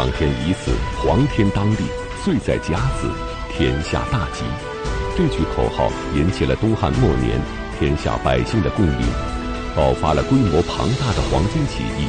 [0.00, 1.76] 苍天已死，皇天当立，
[2.24, 3.06] 岁在甲子，
[3.52, 4.44] 天下大吉。
[5.14, 7.38] 这句口号引起了东汉末年
[7.78, 9.06] 天下百姓的共鸣，
[9.76, 12.08] 爆发了规模庞大的黄巾起义。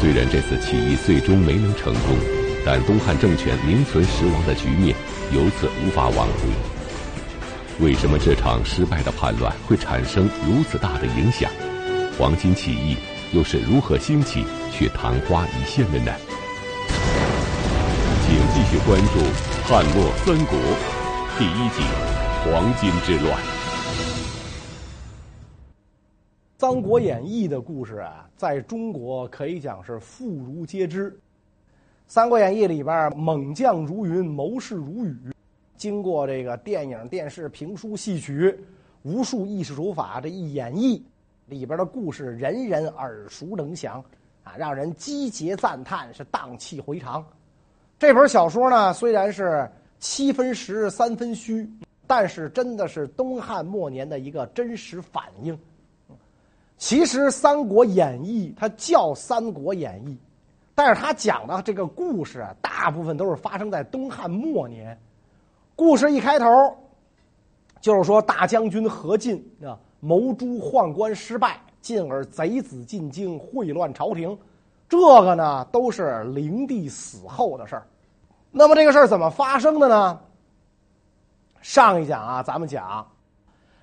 [0.00, 2.16] 虽然这次起义最终没能成功，
[2.64, 4.92] 但东汉政权名存实亡的局面
[5.30, 6.48] 由此无法挽回。
[7.78, 11.48] 为什么这场失败的叛乱会产生如此大的影响？
[12.18, 12.96] 黄巾起义
[13.30, 16.12] 又是如何兴起却昙花一现的呢？
[18.56, 19.18] 继续关注
[19.68, 20.58] 《汉末三国》
[21.38, 21.82] 第一集
[22.42, 23.38] 《黄巾之乱》。
[26.56, 31.10] 《三国演义》的故事啊，在中国可以讲是妇孺皆知。
[32.06, 35.34] 《三国演义》里边猛将如云，谋士如雨，
[35.76, 38.58] 经过这个电影、电视、评书、戏曲
[39.02, 41.02] 无数艺术手法这一演绎，
[41.44, 44.02] 里边的故事人人耳熟能详
[44.44, 47.22] 啊，让人击节赞叹，是荡气回肠。
[47.98, 49.70] 这本小说呢，虽然是。
[49.98, 51.66] 七分实，三分虚，
[52.06, 55.58] 但是真的是东汉末年的一个真实反应。
[56.76, 60.12] 其实《三国演义》它叫《三国演义》，
[60.74, 64.96] 但是它讲的这个故事啊，大部分都是发生在东汉末年。
[65.74, 66.46] 故事一开头
[67.80, 74.38] 就是说大将军何进啊谋诛宦官失败，进而贼子进京秽乱朝廷。
[74.88, 77.86] 这个呢，都是灵帝死后的事儿。
[78.50, 80.18] 那么这个事儿怎么发生的呢？
[81.60, 83.06] 上一讲啊，咱们讲，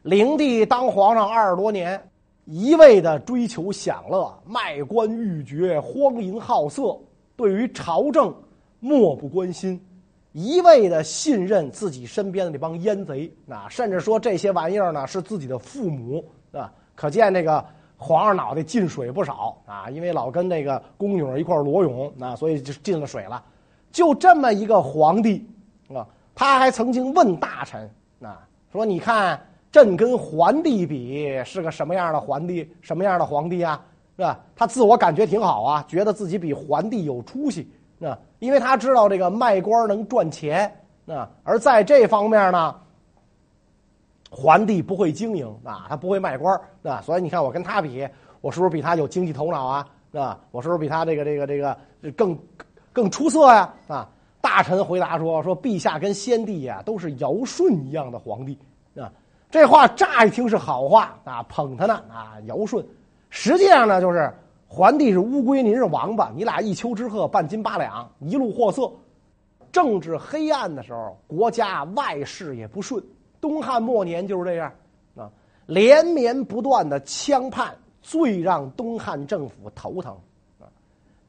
[0.03, 2.01] 灵帝当皇上二十多年，
[2.45, 6.97] 一味的追求享乐，卖官鬻爵，荒淫好色，
[7.35, 8.33] 对于朝政
[8.79, 9.79] 漠不关心，
[10.31, 17.63] 一味的信任自己身边的那帮阉贼啊，甚至说这些玩意儿呢是自己的父母啊，可见这个
[18.03, 23.41] 皇上脑袋进水不少啊，因为老跟那个宫女一块裸泳啊，所以就进了水了。
[23.91, 25.47] 就这么一个皇帝
[25.87, 26.05] 啊，
[26.35, 27.89] 他还曾经问大臣
[28.21, 29.39] 啊，说：“你看
[29.71, 32.69] 朕跟桓帝比是个什么样的皇帝？
[32.81, 33.81] 什么样的皇帝啊？
[34.17, 37.71] 是吧？”他自我感觉挺好啊，觉得自己比桓帝有出息
[38.01, 40.69] 啊，因为他知道这个卖官能赚钱
[41.07, 42.75] 啊，而在这方面呢，
[44.35, 48.07] 桓帝不会经营啊，他不会卖官啊，所以你看我跟他比，
[48.41, 49.87] 我是不是比他有经济头脑啊？
[50.13, 51.77] 啊，我是不是比他这个这个这个
[52.17, 52.37] 更？
[52.95, 53.73] 更出色呀！
[53.87, 54.07] 啊，
[54.39, 58.55] 大臣回答说：“说陛下跟先帝呀都是尧舜一样的皇帝
[58.95, 59.11] 啊。”
[59.49, 62.85] 这话乍一听是好话啊，捧他呢啊，尧舜。
[63.31, 64.31] 实际上呢，就是
[64.67, 68.91] 桓帝是乌龟，您是王八，你俩一丘之貉，半斤八两，一路货色。
[69.71, 73.03] 政治黑暗的时候，国家外事也不顺。
[73.43, 74.71] 东汉末年就是这样
[75.17, 75.29] 啊，
[75.65, 80.13] 连绵不断的羌叛，最让东汉政府头疼。
[80.61, 80.63] 啊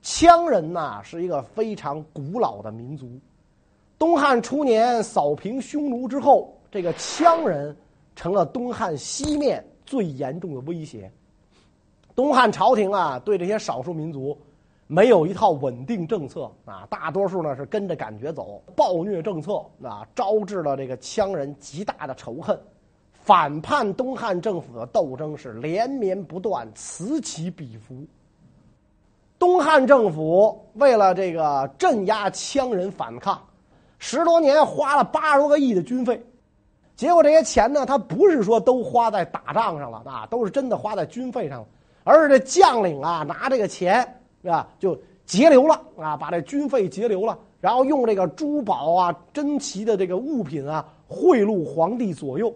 [0.00, 3.19] 羌人呐是一个非常古老的民族。
[3.98, 7.76] 东汉初年扫平匈奴之后，这个羌人
[8.14, 11.10] 成了东汉西面最严重的威胁。
[12.14, 14.38] 东汉朝廷啊，对这些少数民族
[14.86, 22.58] 没有一套稳定政策啊，大多数呢是跟着感觉走，暴虐政策啊，招致了这个羌人极大的仇恨。
[23.12, 28.06] 反叛东汉政府的斗争是连绵不断，此起彼伏。
[29.38, 33.42] 东汉政府为了这个镇压羌人反抗，
[33.98, 36.22] 十多年花了八十多个亿的军费，
[36.94, 41.66] 结果这些钱呢，他不是说都花在打仗上了啊，都是真的花在军费上了，
[42.04, 44.06] 而是这将领啊拿这个钱
[44.44, 52.55] 是吧，就节流了啊，把这军费节流了，然后用这个珠宝啊、珍奇的这个物品啊贿赂皇帝左右，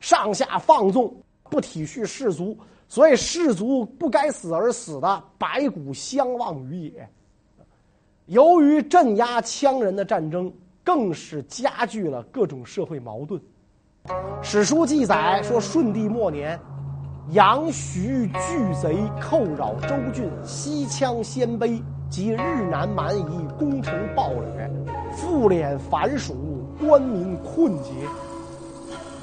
[0.00, 2.58] 上下放纵，不体恤士卒。
[2.88, 7.08] 所以士卒不该死而死的，白骨相忘于野。
[8.26, 10.52] 由于镇压羌人的战争，
[10.82, 13.40] 更是加剧了各种社会矛盾。
[14.42, 16.58] 史书记载说，顺帝末年，
[17.32, 22.38] 杨徐拒贼寇扰州郡，西羌鲜卑及日
[22.70, 24.70] 南蛮夷攻城暴掠，
[25.10, 26.36] 复敛藩属，
[26.78, 27.90] 官民困竭。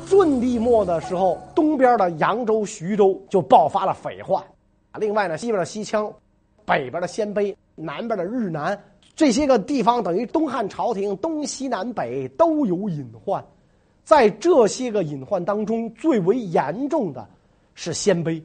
[0.05, 4.43] 顺帝末的时候，东边的扬州、徐州就爆发了匪患。
[4.99, 6.11] 另外呢，西边的西羌，
[6.65, 8.77] 北边的鲜卑，南边的日南，
[9.15, 13.41] 这些个地方等于东汉朝廷东西南北都有隐患。
[14.03, 17.25] 在这些个隐患当中，最为严重的
[17.75, 18.41] 是鲜卑。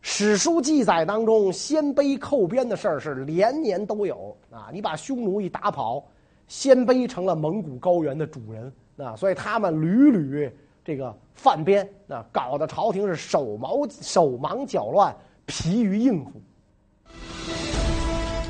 [0.00, 4.68] 史书记载当中，鲜卑寇边的事儿是连年都有啊！
[4.72, 6.04] 你把匈奴一打跑，
[6.48, 8.72] 鲜卑成了蒙古高原的主人。
[8.96, 10.50] 啊，所以他们屡屡
[10.84, 15.16] 这个犯边，啊，搞得朝廷是手忙手忙脚乱，
[15.46, 16.32] 疲于应付。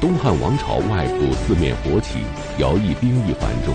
[0.01, 2.21] 东汉王朝外部四面火起，
[2.59, 3.75] 徭役兵役繁重，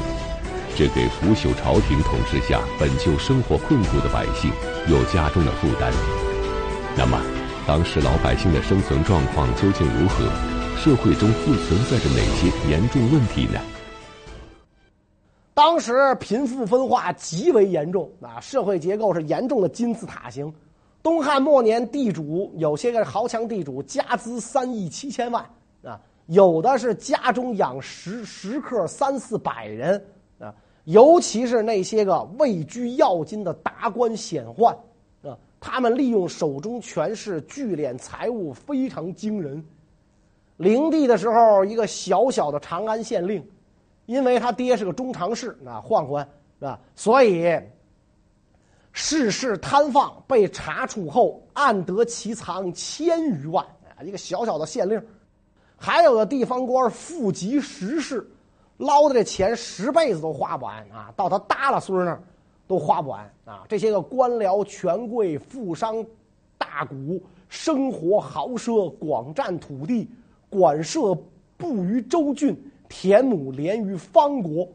[0.76, 4.52] 这给腐朽朝廷统治下本就生活困苦的百姓
[4.90, 5.92] 又加重了负担。
[6.98, 7.22] 那么，
[7.68, 10.26] 当时老百姓的生存状况究竟如何？
[10.78, 13.60] 社会中又存在着哪些严重问题呢？
[15.54, 20.54] 当时贫富分化极为严重啊，社会结构是严重的金字塔形。
[21.02, 25.44] 东汉末年，地主有些个豪强地主家资三亿七千万
[25.84, 30.06] 啊，有的是家中养食食客三四百人，
[30.88, 34.74] 尤其是那些个位居要津的达官显宦
[35.22, 39.62] 啊，他们利用手中权势聚敛财物非常惊人。
[40.56, 43.46] 灵帝的时候，一个小小的长安县令，
[44.06, 46.26] 因为他爹是个中常侍啊，宦官
[46.62, 47.44] 啊，所以
[48.94, 54.02] 事事贪放，被查处后，暗得其藏千余万啊！
[54.02, 55.00] 一个小小的县令，
[55.76, 58.26] 还有的地方官富极十世，
[58.78, 61.12] 捞的这钱十辈子都花不完啊！
[61.16, 62.22] 到他耷拉孙那儿
[62.68, 63.64] 都花不完啊！
[63.68, 66.06] 这些个官僚、权贵、富商、
[66.58, 70.08] 大贾，生活豪奢，广占土地。
[70.50, 71.14] 管社
[71.58, 72.58] 布于州郡，
[72.88, 74.66] 田亩连于方国，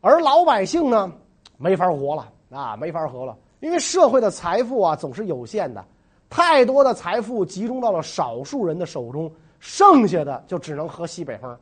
[0.00, 1.12] 而老百姓呢，
[1.58, 5.84] 没法活了啊，没法活了，因为社会的财富啊总是有限的，
[6.30, 9.28] 太多的财富集中到了少数人的手中，
[9.58, 11.58] 剩下的就只能喝西北风。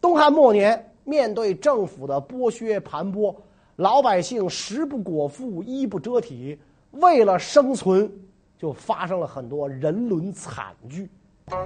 [0.00, 3.34] 东汉末年，面对政府的剥削盘剥，
[3.76, 6.58] 老百姓食不果腹，衣不遮体，
[6.92, 8.10] 为了生存，
[8.58, 11.10] 就发生了很多人伦惨剧。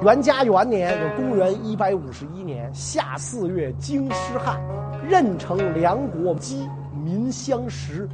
[0.03, 4.61] 元嘉元年，就公元一百五十一年夏四月，京师旱，
[5.09, 6.69] 任城梁国饥，
[7.05, 8.09] 民相食。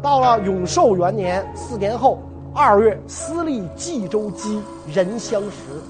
[0.00, 2.22] 到了永寿元年，四年后
[2.54, 5.82] 二月，私立冀州饥，人相食。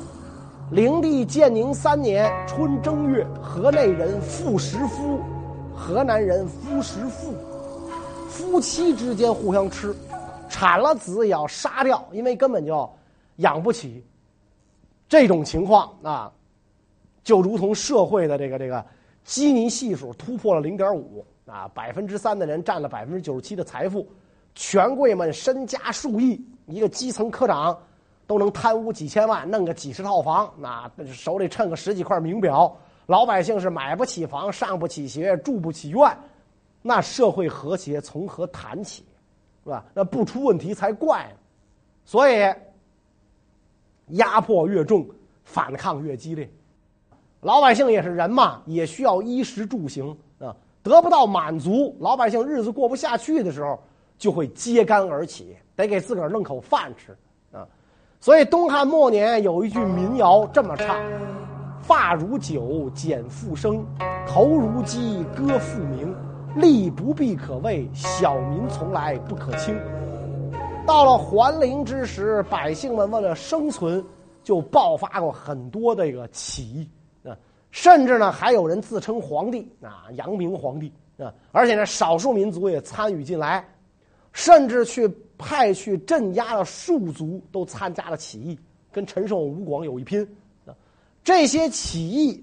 [0.71, 5.21] 灵帝建宁三年春正月，河内人妇食夫，
[5.77, 7.35] 河南人夫食妇，
[8.29, 9.95] 夫妻之间互相吃，
[10.49, 12.91] 产了子也要杀掉，因为根本就
[13.37, 14.03] 养不起。
[15.07, 16.33] 这种情况啊，
[17.23, 18.85] 就如同社会的这个这个
[19.23, 24.09] 基尼系数突破了零点五啊，百分之三的人占了百分之九十七的财富，
[24.55, 27.79] 权贵们身家数亿，一个基层科长
[28.26, 32.76] 都能贪污几千万，弄个几十套房，那手里趁个十几块名表，
[33.06, 36.19] 老百姓是买不起房，上不起学，住不起院，
[36.82, 39.05] 那社会和谐从何谈起，
[39.65, 39.85] 是吧？
[39.94, 41.37] 那不出问题才怪呢，
[42.05, 42.35] 所以。
[44.09, 45.09] 压迫越重，
[45.44, 46.47] 反抗越激烈。
[47.41, 53.82] 老百姓也是人嘛，也需要衣食住行啊，得不到满足，老百姓日子过不下去的时候，
[54.19, 57.17] 就会揭竿而起，得给自个儿弄口饭吃。
[58.25, 60.97] 所以东汉末年有一句民谣这么唱
[61.85, 63.85] ：“发如酒，减复生；
[64.26, 66.17] 头如鸡，歌复鸣。
[66.56, 69.79] 力不必可畏，小民从来不可轻。”
[70.88, 74.03] 到了桓灵之时，百姓们为了生存，
[74.43, 76.88] 就爆发过很多这个起义
[77.29, 77.37] 啊，
[77.73, 83.62] 甚至呢还有人自称皇帝啊，阳明皇帝啊，而且呢少数民族也参与进来，
[84.32, 85.06] 甚至去
[85.44, 88.58] 派去镇压了庶族都参加了起义，
[88.91, 90.27] 跟陈胜吴广有一拼
[90.67, 90.72] 啊。
[91.22, 92.43] 这些起义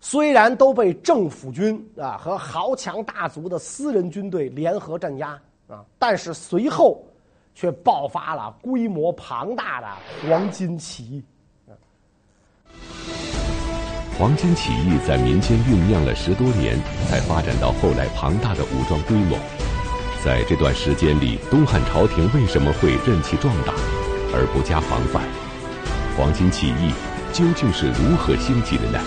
[0.00, 5.40] 虽然都被政府军啊和豪强大族的私人军队联合镇压。
[5.68, 5.82] 啊！
[5.98, 7.02] 但是随后
[7.54, 9.86] 却爆发了规模庞大的
[10.28, 11.22] 黄巾起义。
[14.18, 16.76] 黄巾起义在民间酝酿了十多年，
[17.08, 19.38] 才发展到后来庞大的武装规模。
[20.24, 23.74] 在这段时间里，东汉朝廷为什么会任其壮大
[24.32, 25.20] 而不加防范？
[26.16, 26.92] 黄巾起义
[27.32, 29.00] 究竟是如何兴起的呢？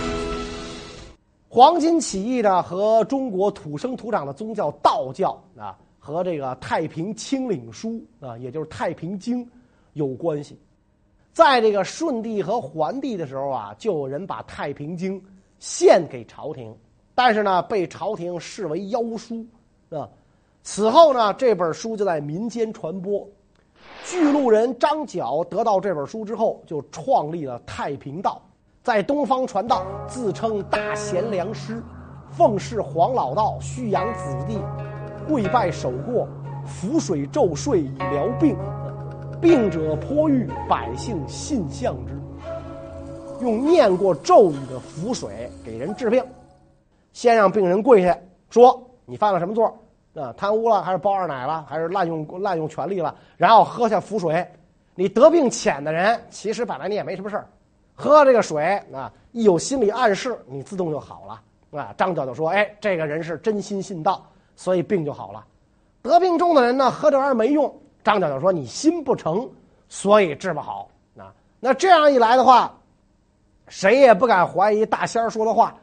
[1.48, 5.74] 黄巾起义呢，和中国土生土长的宗教道教啊。
[5.98, 9.42] 和这个《太平清领书》啊，也就是《太平经》
[9.94, 10.60] 有关系。
[11.32, 15.18] 在这个顺帝和桓帝的时候啊，就有人把《太平经》
[15.60, 16.76] 献给朝廷，
[17.14, 19.44] 但是呢，被朝廷视为妖书
[19.88, 20.06] 啊。
[20.66, 23.24] 此后呢，这本书就在民间传播。
[24.04, 28.42] 巨鹿人张角得到这本书之后，就创立了太平道，
[28.82, 31.80] 在东方传道，自称大贤良师，
[32.32, 34.58] 奉事黄老道，蓄养子弟。
[35.28, 36.26] 跪拜守过，
[36.66, 38.56] 符水咒税以疗病，
[39.40, 42.20] 病者颇愈，百姓信向之。
[43.40, 46.24] 用念过咒语的符水给人治病，
[47.12, 48.18] 先让病人跪下，
[48.50, 49.72] 说你犯了什么错？
[50.16, 53.14] 啊，贪污了，还是包二奶了，还是滥用滥用权力了？
[53.36, 54.46] 然后喝下符水。
[54.94, 57.46] 你得病浅的人，其实本来你也没什么事儿，
[57.94, 61.94] 喝这个水啊，一有心理暗示，你自动就好了啊。
[61.98, 65.44] 张角就说：“哎，这个人是真心信道，所以病就好了。”
[66.00, 67.70] 得病重的人呢，喝这玩意儿没用。
[68.02, 69.46] 张角就说：“你心不诚，
[69.88, 71.30] 所以治不好。”啊，
[71.60, 72.74] 那这样一来的话，
[73.68, 75.74] 谁也不敢怀疑大仙儿说的话。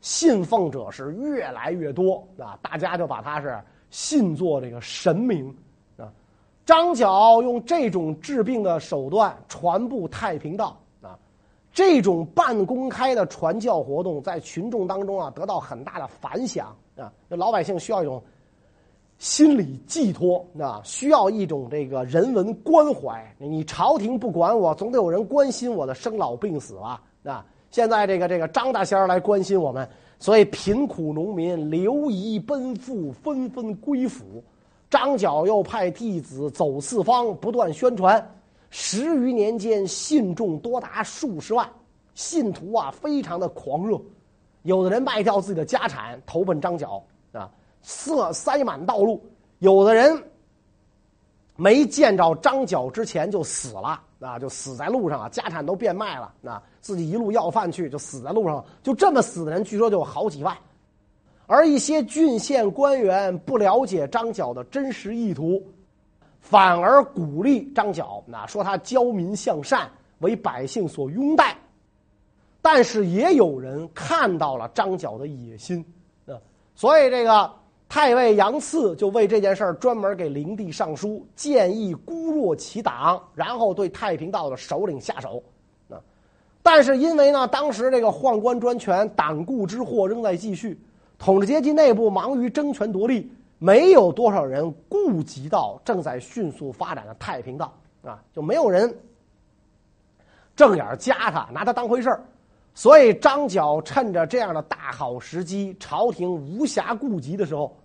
[0.00, 5.54] 信奉者是越来越多啊，大家就把他是信作这个神明
[5.96, 6.10] 啊。
[6.64, 11.18] 张角用这种治病的手段传布太平道啊。
[11.72, 17.12] 这种半公开的传教活动，在群众当中啊，得到很大的反响啊。
[17.28, 18.22] 那老百姓需要一种
[19.18, 23.22] 心理寄托啊，需要一种这个人文关怀。
[23.38, 27.02] 你朝廷不管我，总得有人关心我的生老病死吧？
[27.24, 34.42] 啊，现在这个这个张大仙儿来关心我们，所以贫苦农民流离奔赴，纷纷归府。
[34.90, 38.34] 张角又派弟子走四方，不断宣传。
[38.70, 41.68] 十余年间，信众多达数十万，
[42.14, 44.00] 信徒啊非常的狂热，
[44.62, 47.00] 有的人卖掉自己的家产投奔张角
[47.32, 47.48] 啊，
[47.82, 49.20] 塞塞满道路；
[49.60, 50.20] 有的人
[51.54, 60.56] 没见着张角之前就死了啊，就死在路上啊，家产都变卖了啊，自己一路要饭去就死在路上，就这么死的人，据说就有好几万。
[61.46, 65.60] 而一些郡县官员不了解张角的真实意图。
[66.42, 71.54] 反而鼓励张角，那说他教民向善，为百姓所拥戴。
[72.62, 75.84] 但是也有人看到了张角的野心，
[76.26, 76.32] 啊，
[76.74, 77.52] 所以这个
[77.90, 85.42] 太尉杨赐就为这件事儿专门给灵帝上书，建议孤弱其党，然后对太平道的首领下手。
[85.88, 85.98] 啊，
[86.62, 90.78] 但是因为呢，当时这个宦官专权、党锢之祸仍在继续，
[91.18, 93.28] 统治阶级内部忙于争权夺利。
[93.58, 98.96] 没有多少人顾及到正在迅速发展的太平道啊，就没有人
[100.54, 102.24] 正眼夹他，拿他当回事儿。
[102.72, 107.76] 所以张角趁着这样的大好时机，朝廷无暇顾及的时候，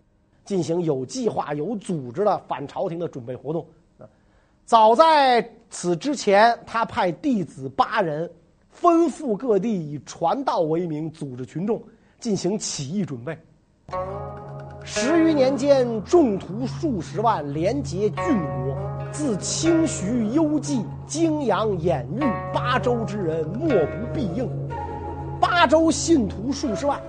[0.46, 3.66] 进行有计划、有组织的反朝廷的准备活动。
[3.98, 4.08] 啊，
[4.64, 8.32] 早在此之前，他派弟子八人，
[8.70, 11.82] 分赴各地，以传道为名，组织群众
[12.20, 13.38] 进行起义准备。
[14.84, 18.78] 十余年间，众徒数十万，连结郡国，
[19.12, 22.20] 自清徐、幽蓟、泾阳、兖豫
[22.54, 24.48] 八州之人，莫不必应。
[25.42, 27.02] 八州信徒数十万，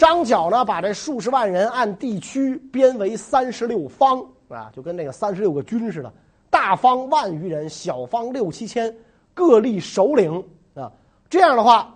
[0.00, 6.10] 张角呢，把这数十万人按地区编为三十六方啊，就跟那个三十六个军似的，
[6.48, 8.96] 大方万余人，小方六七千，
[9.34, 10.42] 各立首领
[10.74, 10.90] 啊。
[11.28, 11.94] 这样的话，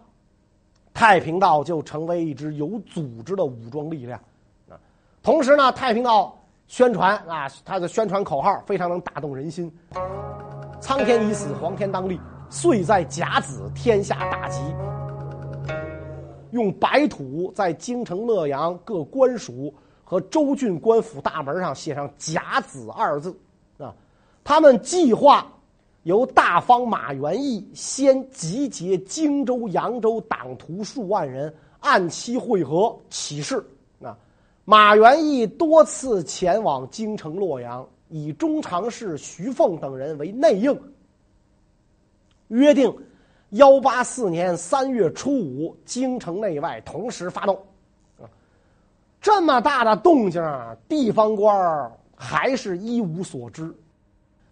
[0.93, 4.21] 太平道就成为一支有组织的武装力量
[4.69, 4.77] 啊。
[5.23, 9.75] 同时呢，太平道宣传啊，他的宣传口号非常能打动人心。
[10.79, 12.21] 苍天已死，黄天当立，
[12.51, 14.61] 岁在甲子，天下大吉。
[16.55, 23.37] 用白土在京城、洛阳各官署和州郡官府大门上写上“甲子”二字
[23.77, 23.93] 啊。
[24.45, 25.53] 他们计划
[26.05, 33.57] 由大方马元义先集结荆州、扬州党徒数万人，按期会合起事。
[34.01, 34.17] 啊
[34.65, 40.81] 马元义多次前往京城洛阳，以中常侍徐凤等人为内应，
[42.49, 42.91] 约定
[43.55, 47.55] 幺八四年三月初五，京城内外同时发动。
[48.21, 48.27] 啊，
[49.21, 50.43] 这么大的动静，
[50.89, 53.73] 地方官还是一无所知。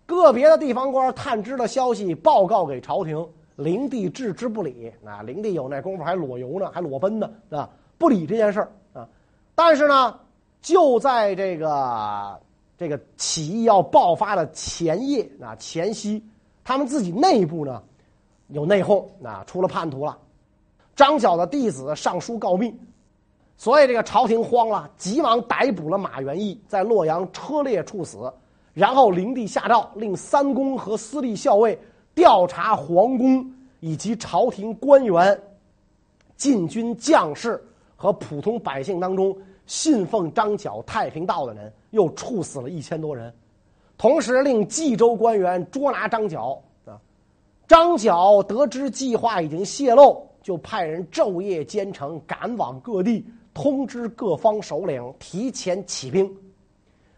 [0.07, 4.93] 个别的地方官探知了消息，报告给朝廷，灵帝置之不理。
[5.05, 7.69] 啊，灵帝有那功夫还裸游呢，还裸奔呢，啊，
[7.99, 8.71] 不理这件事儿。
[9.57, 10.17] 但是呢，
[10.61, 12.41] 就在这个
[12.79, 16.25] 这个起义要爆发的前夜啊，前夕，
[16.63, 17.83] 他们自己内部呢
[18.53, 20.17] 有内讧啊，出了叛徒了。
[20.95, 22.73] 张角的弟子上书告密，
[23.57, 28.33] 所以这个朝廷慌了，急忙逮捕了马元义，在洛阳车裂处死。
[28.73, 31.79] 然后灵帝下诏，令三公和司隶校尉
[32.15, 33.45] 调查皇宫
[33.81, 35.39] 以及朝廷官员、
[36.37, 37.63] 禁军将士。
[37.95, 39.33] 和普通百姓当中
[39.65, 43.33] 信奉张角太平道的人，又处死了一千多人，
[43.97, 46.61] 同时令冀州官员捉拿张角。
[47.67, 56.31] 张角得知计划已经泄露，就派人昼夜兼程，赶往各地，通知各方首领提前起兵。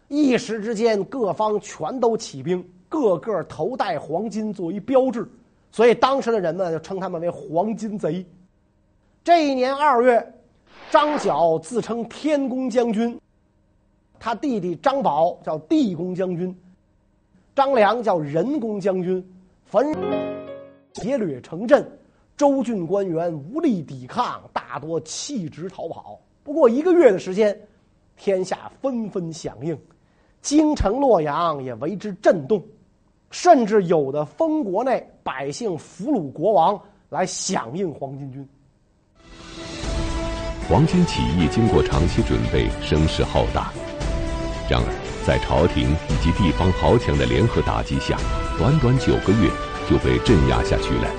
[0.07, 5.27] 一时之间，各方全都起兵，个个头戴黄金作为标志，
[5.71, 8.25] 所以当时的人们就称他们为黄金贼。
[9.23, 10.31] 这一年二月。
[10.91, 13.19] 张角自称天公将军，
[14.19, 16.55] 他弟弟张宝叫地公将军，
[17.55, 19.34] 张良叫人公将军，
[19.65, 19.91] 焚
[20.93, 21.85] 劫掠城镇，
[22.37, 26.19] 州郡官员无力抵抗，大多弃职逃跑。
[26.43, 27.59] 不过一个月的时间，
[28.15, 29.77] 天下纷纷响应，
[30.39, 32.63] 京城洛阳也为之震动，
[33.31, 36.79] 甚至有的封国内百姓俘虏国王
[37.09, 38.47] 来响应黄巾军。
[40.69, 43.73] 黄巾起义经过长期准备，声势浩大。
[44.69, 48.15] 然而，在朝廷以及地方豪强的联合打击下，
[48.57, 49.49] 短短九个月
[49.89, 51.11] 就被镇压下去了。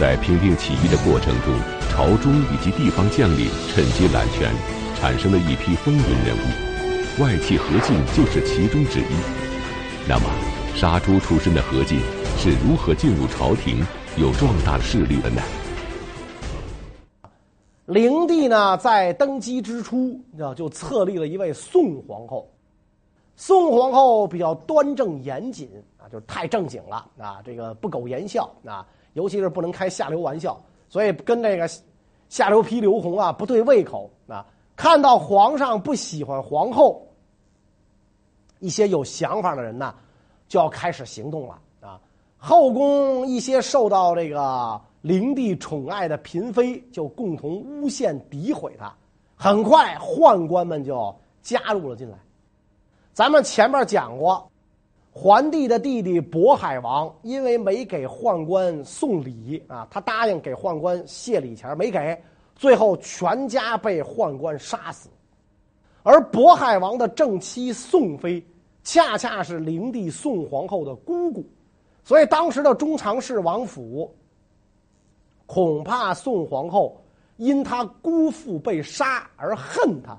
[0.00, 1.54] 在平定起义的过程中，
[1.90, 4.50] 朝中以及地方将领趁机揽权，
[4.96, 7.22] 产生了一批风云人物。
[7.22, 9.04] 外戚何进就是其中之一。
[10.08, 10.24] 那么，
[10.74, 12.00] 杀猪出身的何进
[12.38, 13.84] 是如何进入朝廷，
[14.16, 15.42] 有壮大势力的呢？
[17.86, 20.18] 灵帝呢，在登基之初，
[20.56, 22.51] 就册立了一位宋皇后。
[23.36, 31.68] 宋皇后比较端正严谨啊，就是太正经了啊，这个不苟言笑啊，尤其是不能开下流玩笑，所以跟那个
[32.28, 34.46] 下流批刘宏啊不对胃口啊。
[34.76, 37.06] 看到皇上不喜欢皇后，
[38.60, 39.94] 一些有想法的人呢，
[40.48, 42.00] 就要开始行动了啊。
[42.36, 44.80] 后宫一些受到这个。
[45.02, 48.94] 灵帝宠爱的嫔妃就共同诬陷诋毁他，
[49.34, 51.12] 很快宦官们就
[51.42, 52.16] 加入了进来。
[53.12, 54.50] 咱们前面讲过，
[55.12, 62.18] 桓帝的弟弟渤海王因为没给宦官送礼啊，他答应给宦官谢礼钱没给，
[62.56, 65.10] 最后全家被宦官杀死。
[66.02, 68.42] 而渤海王的正妻宋妃，
[68.82, 71.44] 恰恰是灵帝宋皇后的姑姑，
[72.02, 74.10] 所以当时的中常侍王府。
[75.44, 76.98] 恐怕宋皇后
[77.36, 80.18] 因他姑父被杀而恨他，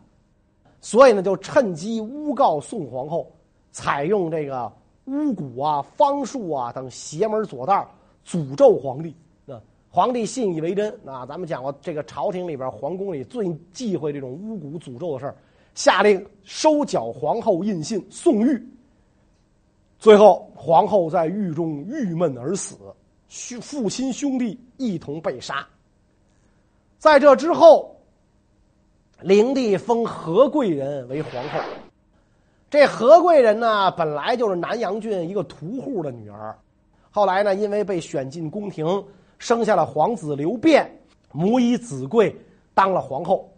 [0.84, 3.32] 所以呢，就趁机诬告宋皇后，
[3.72, 4.70] 采用这个
[5.06, 7.90] 巫蛊啊、方术啊等邪门左道
[8.28, 9.15] 诅咒皇帝。
[9.46, 9.58] 那
[9.89, 10.91] 皇帝信以为真。
[11.06, 15.36] 啊咱们讲过，这个朝廷里边、皇宫里最忌讳这种巫蛊诅咒的事儿，
[15.74, 18.62] 下令收缴皇后印信，送狱。
[19.98, 22.76] 最后，皇后在狱中郁闷而死。
[23.30, 25.65] 兄父亲兄弟一同被杀。
[26.98, 27.92] 在这之后，
[29.23, 31.59] 灵帝封何贵人为皇后。
[32.69, 36.53] 这何贵人呢，本来就是南阳郡一个屠户的女儿，
[37.09, 38.86] 后来呢，因为被选进宫廷，
[39.39, 40.91] 生下了皇子刘辩，
[41.31, 42.36] 母以子贵
[42.73, 43.49] 当了皇后。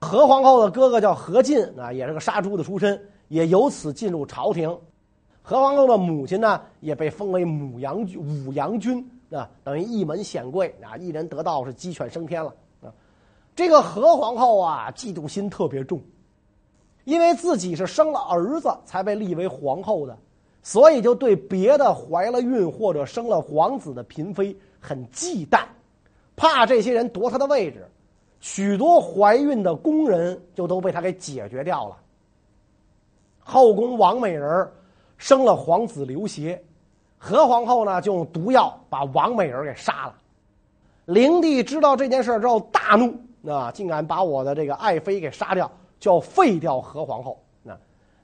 [0.00, 4.74] 何皇后的哥哥叫何进啊，也是个杀猪的出身，也由此进入朝廷。
[5.42, 9.06] 何皇后的母亲呢，也被封为母阳、武阳君。
[9.30, 12.52] 啊，等于一门显贵啊，一人得道是鸡犬升天了。
[13.60, 16.00] 这个何皇后啊，嫉妒心特别重，
[17.04, 20.16] 因为自己是生了儿子才被立为皇后的，
[20.62, 25.60] 所以就对别的怀了孕或者生了皇子的嫔妃很忌惮，
[26.36, 27.86] 怕这些人夺她的位置。
[28.40, 31.98] 许多怀孕的宫人就都被她给解决掉了。
[33.40, 34.66] 后宫王美人
[35.18, 36.58] 生了皇子刘协。
[37.18, 40.14] 何皇后呢，就用毒药把王美人给杀了。
[41.04, 43.14] 灵帝知道这件事之后大怒，
[43.46, 47.42] 啊，竟敢把我的这个爱妃给杀掉，就要废掉何皇后。
[47.62, 47.76] 那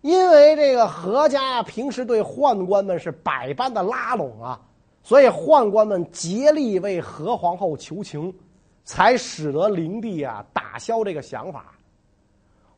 [0.02, 4.60] 因为这个何家平时对宦官们是百般的拉拢啊，
[5.02, 8.34] 所以宦官们竭力为何皇后求情，
[8.84, 11.72] 才使得灵帝啊打消这个想法。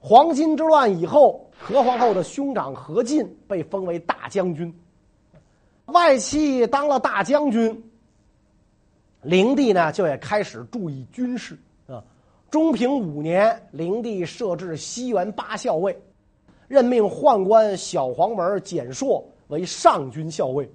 [0.00, 4.72] 黄巾之乱以后，何皇后的兄长何进被封为大将军。
[5.86, 7.90] 外戚当了大将军，
[9.22, 12.04] 灵帝呢就也开始注意军事啊。
[12.50, 15.94] 中平五年，灵帝设置西园八校尉，
[16.66, 20.66] 任命宦官小黄门简硕为上军校尉，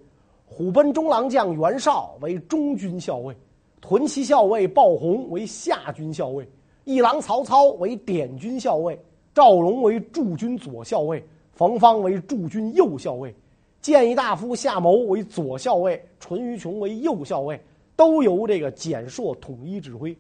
[0.46, 3.36] 虎贲中郎将袁绍为中军校尉，
[3.82, 6.48] 屯骑校尉鲍宏为下军校尉，
[6.84, 8.96] 议郎曹操为典军校尉，
[9.34, 13.34] 赵荣为驻军左校尉，冯方为驻军右校尉。
[13.82, 17.60] 谏议大夫夏谋为左校尉，淳于琼为右校尉，
[17.96, 20.16] 都由这个简硕统一指挥。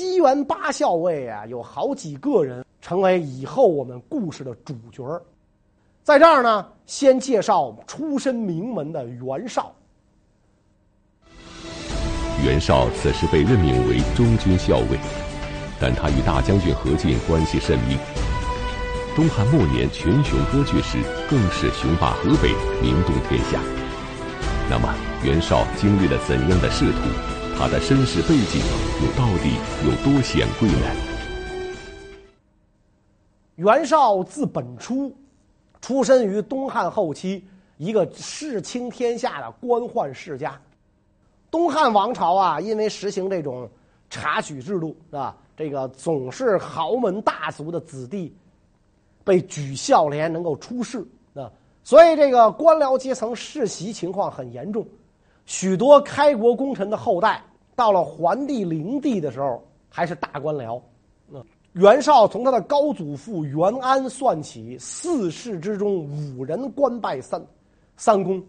[0.00, 5.20] 西园八校尉啊，有好几个人成为以后我们故事的主角儿。
[6.02, 9.70] 在这儿呢，先介绍出身名门的袁绍。
[12.42, 14.98] 袁绍此时被任命为中军校尉，
[15.78, 17.98] 但他与大将军何进关系甚密。
[19.14, 20.96] 东汉末年，群雄割据时，
[21.28, 22.48] 更是雄霸河北，
[22.80, 23.60] 名动天下。
[24.70, 27.39] 那么，袁绍经历了怎样的仕途？
[27.62, 28.58] 他的身世背景
[29.02, 29.50] 又到底
[29.84, 30.96] 有多显贵呢？
[33.56, 35.14] 袁绍字本初，
[35.82, 37.44] 出身于东汉后期
[37.76, 40.58] 一个世倾天下的官宦世家。
[41.50, 43.68] 东汉王朝啊，因为实行这种
[44.08, 48.34] 察举制度啊，这个总是豪门大族的子弟
[49.22, 51.52] 被举孝廉能够出仕啊，
[51.84, 54.82] 所以这个官僚阶层世袭情况很严重。
[55.44, 57.42] 许多开国功臣的后代
[57.80, 60.78] 到了桓帝、灵帝的时候，还是大官僚。
[61.72, 67.42] 袁绍从他的高祖父袁安算起，四世之中五人官拜三
[67.96, 68.42] 三公，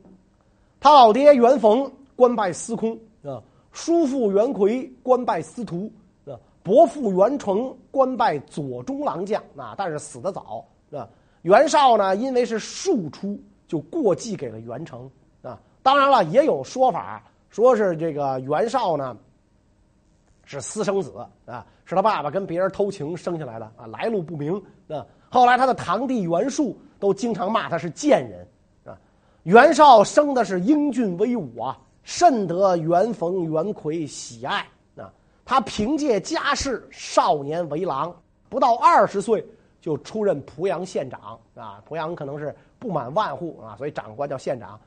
[0.81, 2.91] 他老爹袁逢官拜司空
[3.23, 3.41] 啊，
[3.71, 5.89] 叔父袁魁官拜司徒
[6.25, 11.07] 啊，伯父袁成官拜左中郎将啊，但是死得早啊。
[11.43, 15.09] 袁绍呢，因为是庶出，就过继给了袁成
[15.41, 15.57] 啊。
[15.81, 19.15] 当然了，也有说法说是这个袁绍呢
[20.45, 21.13] 是私生子
[21.45, 21.63] 啊。
[21.83, 24.55] 是他爸爸跟别人偷情生下来的啊，来路不明
[24.87, 25.05] 啊。
[25.29, 28.47] 后来他的堂弟袁术都经常骂他是贱人
[28.85, 28.97] 啊。
[29.43, 35.11] 袁绍生的是英俊威武啊，甚得袁逢、袁魁喜爱啊。
[35.43, 38.15] 他凭借家世，少年为郎，
[38.47, 39.45] 不到二十岁
[39.81, 41.83] 就出任濮阳县长啊。
[41.85, 44.79] 濮阳可能是不满万户啊，所以长官叫县长。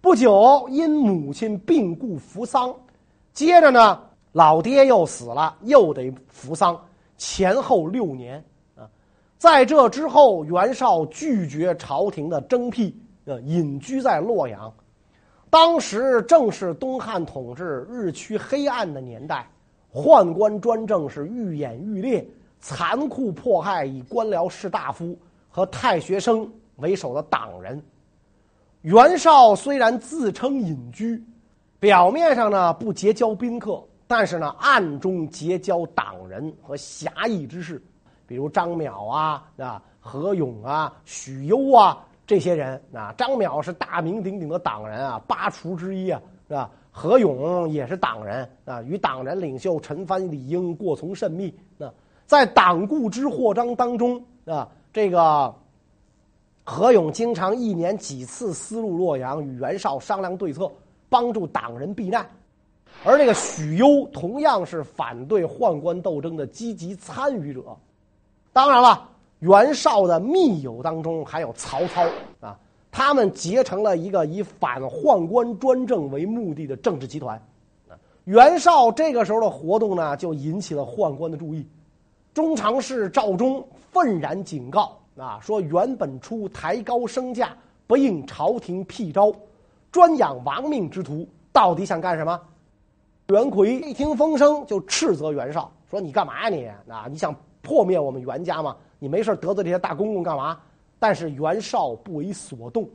[0.00, 2.74] 不久因母亲病故服丧，
[3.32, 4.00] 接着呢。
[4.32, 6.80] 老爹又死了，又得服丧，
[7.18, 8.42] 前后六年
[8.76, 8.88] 啊。
[9.38, 14.72] 在这之后，袁绍拒绝朝廷的征辟，呃，隐居在洛阳。
[15.50, 19.50] 当时正是东汉统治日趋黑暗的年代，
[19.92, 22.24] 宦官专政是愈演愈烈，
[22.60, 27.82] 残酷迫害以官僚士大夫和太学生为首的党人。
[28.82, 31.22] 袁绍虽然自称隐居，
[31.78, 33.82] 表面上呢不结交宾客。
[34.06, 37.80] 但是呢，暗中结交党人和侠义之士，
[38.26, 43.14] 比如张邈啊、啊何勇啊、许攸啊这些人啊。
[43.16, 46.68] 张邈是大名鼎鼎的党人啊，八厨之一啊，是吧？
[46.90, 51.56] 何勇也是党人啊，与党人领袖陈蕃、李应过从甚密。
[51.78, 51.88] 那
[52.26, 55.54] 在党锢之祸章当中啊，这个
[56.70, 60.70] 何勇经常一年几次私入洛阳，与袁绍商量对策，
[61.08, 62.24] 帮助党人避难。
[63.04, 67.76] 而这个许攸同样是反对宦官斗争的积极参与者。
[68.52, 69.08] 当然了，
[69.40, 72.06] 袁绍的密友当中还有曹操
[72.38, 72.56] 啊，
[72.92, 77.42] 他们结成了一个以反宦官专政为目的的政治集团。
[78.26, 81.66] 袁绍这个时候的活动呢，就引起了宦官的注意。
[82.32, 87.54] 中常侍赵忠愤然警告啊，说袁本初抬高身价，
[87.86, 89.30] 不应朝廷辟招，
[89.92, 92.40] 专养亡命之徒，到底想干什么？
[93.28, 96.66] 袁魁一听风声，就斥责袁绍说：“你干嘛呀你？
[96.90, 98.74] 啊，你想破灭我们袁家吗？
[98.98, 100.58] 你没事得罪这些大公公干嘛？”
[100.98, 102.88] 但是袁绍不为所动。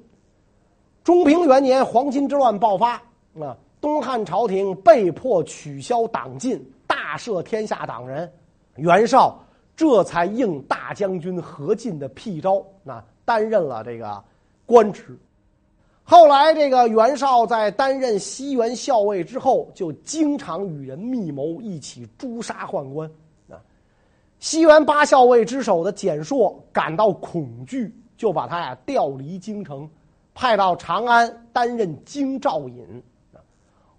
[1.03, 2.93] 中平元年，黄巾之乱爆发，
[3.39, 8.31] 啊，东汉朝廷被迫取消党禁，大赦天下党人。
[8.75, 9.39] 袁绍
[9.75, 14.23] 这才应大将军何进的辟招，那，担任了这个
[14.65, 15.17] 官职。
[16.03, 23.09] 后来，这个袁绍在担任西园校尉之后，就经常与人密谋，一起诛杀宦官。
[23.49, 23.57] 啊，
[24.39, 29.89] 西园八校尉之首的蹇硕感到恐惧，就把他呀调离京城，
[30.35, 33.03] 派到长安担任京兆尹。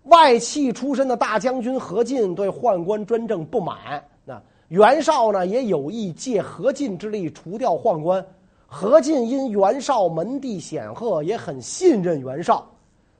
[0.04, 8.24] 外戚出身的大将军何进对宦官专政不满，那袁绍呢也有意借何进之力除掉宦官。
[8.66, 12.68] 何进因袁绍门第显赫，也很信任袁绍，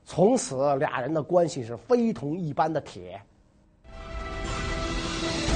[0.05, 3.21] 从此俩人的关系是非同一般的铁。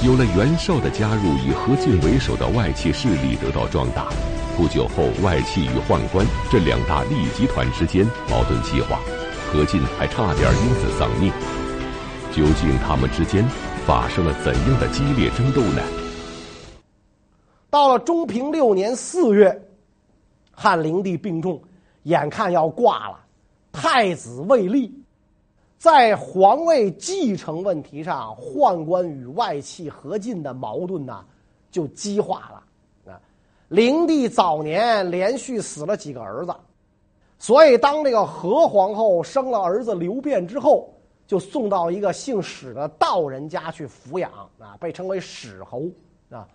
[0.01, 4.07] 有了袁绍的加入，以何进为首的外戚势力得到壮大。
[4.55, 8.99] 不久后，外戚与宦官这两大利益集团之间矛盾激化，
[9.51, 11.31] 何进还差点因此丧命。
[12.31, 13.45] 究竟他们之间
[13.85, 15.81] 发生了怎样的激烈争斗呢？
[17.69, 19.67] 到了中平六年四月。
[20.53, 21.59] 汉灵帝病重，
[22.03, 23.19] 眼看要挂了，
[23.71, 24.93] 太子未立，
[25.79, 31.25] 在皇位继承问题上，宦官与外戚何进的矛盾呢，
[31.71, 33.11] 就激化了。
[33.11, 33.19] 啊，
[33.69, 36.53] 灵帝早年连续死了几个儿子，
[37.39, 40.93] 所以当这个何皇后生了儿子刘辩之后，
[41.31, 45.83] 就送到一个姓史的道人家去抚养，啊，被称为史侯，
[46.29, 46.45] 啊。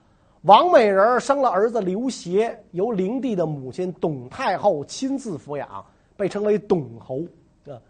[0.43, 5.83] 王美人生了儿子刘协，由灵帝的母亲董太后亲自抚养，
[6.15, 7.21] 被称为董侯。
[7.65, 7.81] 啊，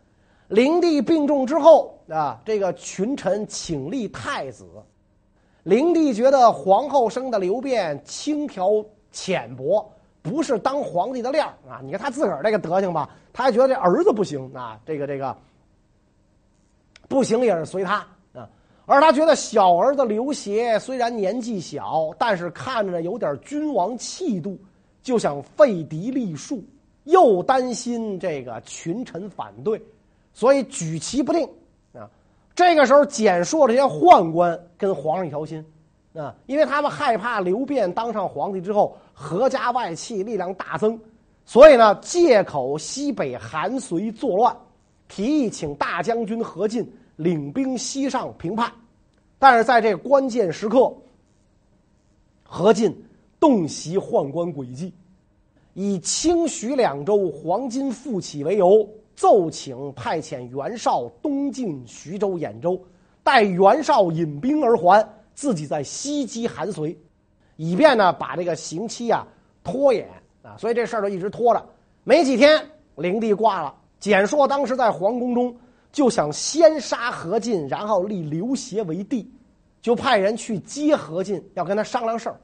[0.47, 4.65] 灵帝病重之后啊，这个群臣请立太子。
[5.65, 9.85] 灵帝觉得皇后生的刘辩轻佻浅薄，
[10.23, 11.81] 不是当皇帝的料啊！
[11.83, 14.79] 你看他自个儿这个德行吧，他还觉得这儿子不行啊。
[14.87, 15.37] 这个这个，
[17.09, 18.49] 不行也是随他啊。
[18.85, 24.59] 而他觉得小儿子刘协虽然年纪小，但是看着有点君王气度，
[25.03, 26.63] 就想废嫡立庶，
[27.05, 29.81] 又担心这个群臣反对，
[30.33, 31.49] 所以举棋不定
[31.93, 32.09] 啊。
[32.55, 35.65] 这个时候，简硕这些宦官跟皇上一条心
[36.15, 40.99] 啊，因为他们害怕刘辩当上皇帝之后，何家外戚力量大增，
[41.45, 44.57] 所以呢，借口西北韩遂作乱，
[45.09, 48.73] 提议请大将军何进领兵西上平叛。
[49.39, 50.93] 但是在这关键时刻，
[52.43, 52.95] 何进
[53.39, 54.93] 洞悉宦官诡计，
[55.75, 58.89] 以清徐两州黄金复起为由。
[59.15, 62.79] 奏请派遣袁绍东进徐州、兖州，
[63.23, 66.95] 待袁绍引兵而还，自己再西击韩遂，
[67.57, 69.27] 以便呢把这个刑期啊
[69.65, 70.07] 拖延
[70.43, 70.55] 啊。
[70.59, 71.67] 所以这事儿就一直拖着。
[72.05, 72.63] 没几天，
[72.97, 73.75] 灵帝挂了。
[74.07, 75.53] 简硕当时在皇宫中，
[75.91, 79.29] 就想先杀何进，然后立刘协为帝，
[79.83, 82.41] 就派人去接何进，要跟他商量事儿。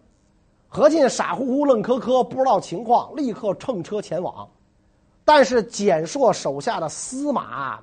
[0.66, 4.44] 何进傻乎乎、愣磕磕，不知道情况，立刻乘车前往。
[5.24, 7.78] 但是简硕手下的司马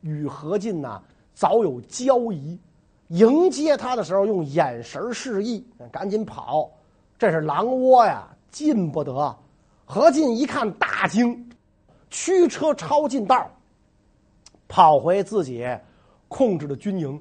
[0.00, 1.00] 与何进呢，
[1.32, 2.58] 早有交谊，
[3.06, 6.68] 迎接他的时候用眼神示意，赶紧跑，
[7.16, 9.32] 这是狼窝呀，进不得。
[9.84, 11.48] 何进一看大惊，
[12.12, 13.50] 驱车抄近道，
[14.68, 15.66] 跑回自己
[16.28, 17.20] 控制的军营，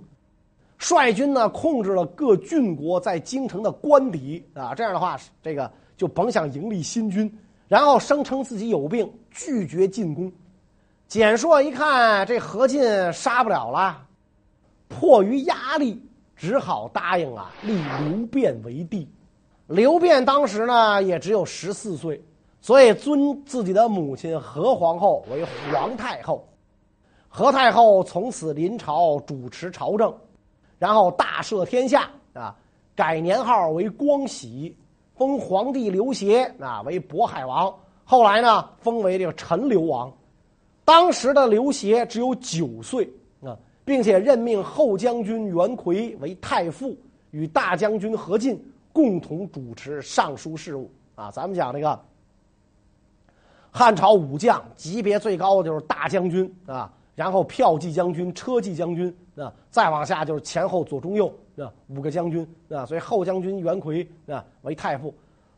[0.78, 7.34] 率军呢控制了各郡国在京城的官邸啊，这样的话，这个就甭想迎立新军。
[7.70, 10.30] 然后声称自己有病，拒绝进攻。
[11.08, 12.82] 简硕一看这何进
[13.14, 14.06] 杀不了了，
[14.90, 19.10] 迫于压力，只好答应啊，立刘辩为帝。
[19.68, 22.22] 刘辩当时呢也只有十四岁，
[22.62, 26.48] 所以尊自己的母亲何皇后为皇太后。
[27.28, 30.14] 何太后从此临朝主持朝政，
[30.78, 32.56] 然后大赦天下啊，
[32.96, 34.76] 改年号为光喜。
[35.14, 37.72] 封皇帝刘协啊为渤海王，
[38.04, 40.12] 后来呢封为这个陈留王。
[40.84, 43.08] 当时的刘协只有九岁
[43.44, 46.98] 啊，并且任命后将军袁奎为太傅，
[47.30, 48.60] 与大将军何进
[48.92, 51.30] 共同主持尚书事务啊。
[51.30, 52.00] 咱们讲这个
[53.72, 61.34] 汉朝武将级别最高的就是大将军啊，然后骠骑将军、车骑将军啊，再往下就是前后左中右。
[61.58, 65.14] 啊，五个将军啊，所以后将军袁奎啊为太傅。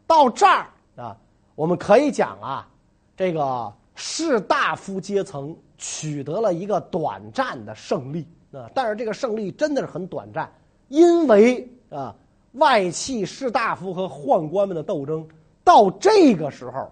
[0.08, 1.15] 到这儿啊，
[1.56, 2.67] 我们可以讲啊，
[3.15, 10.52] 这个士大夫阶层取得了一个短暂的胜利啊，但是这个胜利真的是很短暂，
[10.89, 12.13] 因为啊，
[12.54, 15.26] 外戚士大夫和宦官们的斗争
[15.63, 16.91] 到这个时候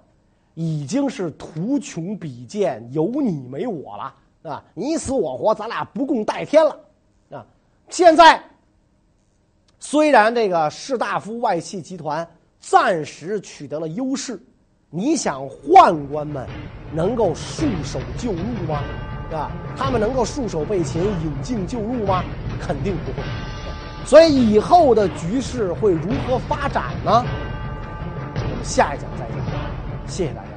[0.53, 6.77] 已经是图穷匕见，有你没我了啊，你死我活，咱俩不共戴天了
[7.31, 7.45] 啊，
[7.89, 8.41] 现在。
[9.83, 12.27] 虽然这个士大夫外戚集团
[12.59, 14.39] 暂时取得了优势，
[14.91, 16.47] 你想宦官们
[16.93, 18.83] 能够束手就戮吗？
[19.31, 22.23] 啊，他们能够束手被擒、引颈就戮吗？
[22.59, 23.27] 肯定不会。
[24.05, 27.25] 所以以后的局势会如何发展呢？
[28.35, 29.30] 我们下一讲再。
[30.07, 30.50] 谢谢大家。